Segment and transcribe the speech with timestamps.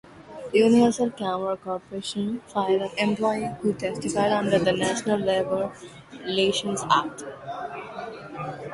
[0.55, 5.71] Universal Camera Corporation fired an employee who testified under the National Labor
[6.25, 7.23] Relations Act.